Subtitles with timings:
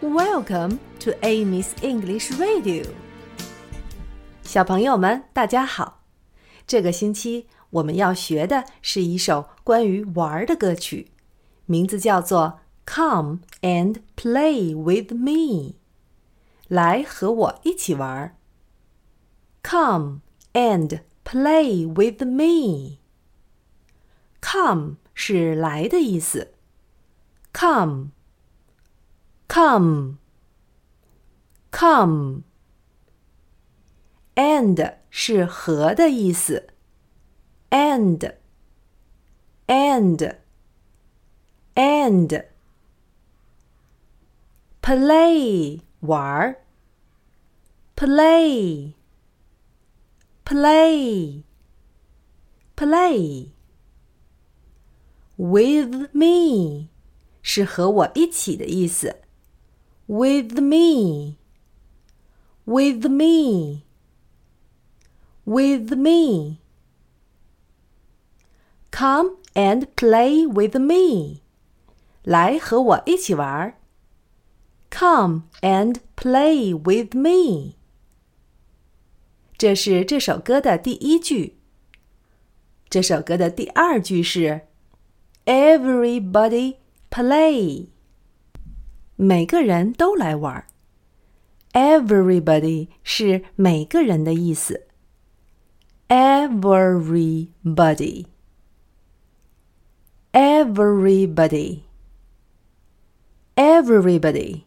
[0.00, 2.86] Welcome to Amy's English Radio。
[4.42, 6.04] 小朋友们，大家好！
[6.66, 11.10] 这个星期我们要学的是一首关于玩的歌曲，
[11.66, 12.60] 名字叫做《
[12.94, 15.72] Come and Play with Me》。
[16.68, 18.36] 来和我一起玩。
[19.62, 20.20] Come
[20.52, 22.98] and play with me.
[24.40, 26.52] Come 是来的意思。
[27.52, 28.10] Come,
[29.50, 30.18] come,
[31.70, 32.42] come.
[34.34, 36.68] And 是和的意思。
[37.70, 38.34] And,
[39.66, 40.36] and,
[41.74, 42.44] and.
[44.82, 46.62] Play 玩儿。
[47.96, 48.96] Play
[50.46, 51.42] play,
[52.76, 53.48] play.
[55.36, 56.88] With me
[57.42, 59.16] 是和我一起的意思。
[60.10, 61.36] With me,
[62.64, 63.84] with me,
[65.44, 66.60] with me.
[68.90, 71.42] Come and play with me.
[72.22, 73.74] 来和我一起玩。
[74.90, 77.74] Come and play with me.
[79.58, 81.56] 这是这首歌的第一句。
[82.88, 84.62] 这首歌的第二句是
[85.44, 86.76] “Everybody
[87.10, 87.88] play”，
[89.23, 90.65] 每个人都来玩儿。
[91.73, 94.87] Everybody 是每个人的意思。
[96.07, 97.45] Everybody,
[100.33, 101.81] everybody,
[103.53, 104.63] everybody,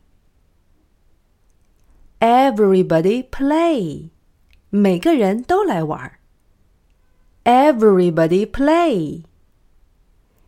[2.20, 4.10] everybody play.
[4.70, 6.20] 每个人都来玩儿。
[7.42, 9.24] Everybody play。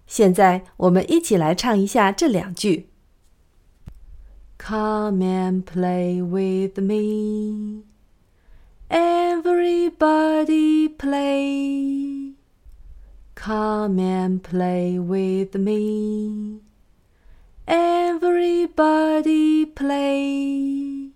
[0.06, 2.95] 现在我们一起来唱一下这两句。
[4.65, 7.83] Come and play with me.
[8.89, 12.33] Everybody play.
[13.35, 16.61] Come and play with me.
[17.65, 21.11] Everybody play.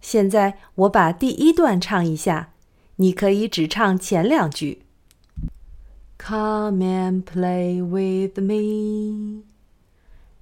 [0.00, 2.52] 现在我把第一段唱一下，
[2.96, 4.82] 你可以只唱前两句。
[6.18, 9.44] Come and play with me,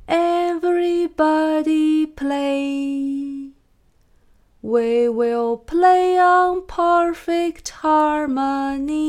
[0.07, 3.49] everybody play.
[4.61, 9.03] We will play on perfect harmony.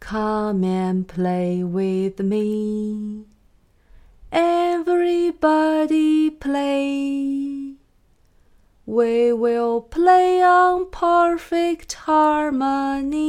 [0.00, 3.24] Come and play with me.
[4.32, 7.74] Everybody play.
[8.86, 13.28] We will play on perfect harmony.